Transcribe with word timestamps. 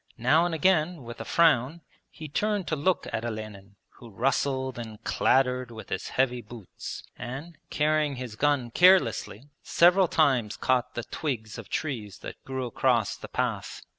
Now 0.17 0.47
and 0.47 0.55
again 0.55 1.03
with 1.03 1.21
a 1.21 1.25
frown 1.25 1.81
he 2.09 2.27
turned 2.27 2.65
to 2.69 2.75
look 2.75 3.05
at 3.13 3.23
Olenin, 3.23 3.75
who 3.99 4.09
rustled 4.09 4.79
and 4.79 5.03
clattered 5.03 5.69
with 5.69 5.89
his 5.89 6.09
heavy 6.09 6.41
boots 6.41 7.03
and, 7.19 7.55
carrying 7.69 8.15
his 8.15 8.35
gun 8.35 8.71
carelessly, 8.71 9.51
several 9.61 10.07
times 10.07 10.57
caught 10.57 10.95
the 10.95 11.03
twigs 11.03 11.59
of 11.59 11.69
trees 11.69 12.17
that 12.21 12.43
grew 12.43 12.65
across 12.65 13.15
the 13.15 13.27
path. 13.27 13.83